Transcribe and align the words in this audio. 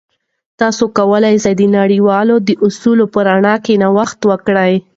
تاسې 0.59 0.85
کولای 0.97 1.35
سئ 1.43 1.53
د 1.57 1.61
انډول 1.67 2.29
د 2.47 2.49
اصولو 2.65 3.05
په 3.13 3.19
رڼا 3.27 3.55
کې 3.65 3.73
نوښت 3.83 4.19
وکړئ. 4.29 4.73